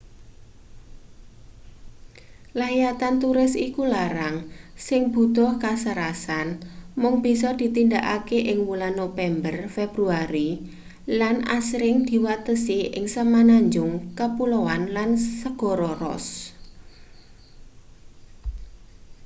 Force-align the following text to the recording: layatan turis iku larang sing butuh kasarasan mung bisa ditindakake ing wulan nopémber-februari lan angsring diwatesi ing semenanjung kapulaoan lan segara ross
layatan 2.59 3.15
turis 3.23 3.53
iku 3.67 3.83
larang 3.95 4.35
sing 4.87 5.01
butuh 5.13 5.51
kasarasan 5.63 6.47
mung 7.01 7.15
bisa 7.25 7.49
ditindakake 7.61 8.39
ing 8.51 8.59
wulan 8.67 8.93
nopémber-februari 8.99 10.49
lan 11.19 11.35
angsring 11.55 11.97
diwatesi 12.09 12.79
ing 12.97 13.05
semenanjung 13.15 13.91
kapulaoan 14.19 14.83
lan 14.95 15.09
segara 15.37 15.91
ross 16.01 16.27